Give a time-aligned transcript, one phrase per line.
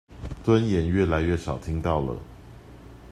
[0.43, 2.19] 尊嚴越來越少聽到了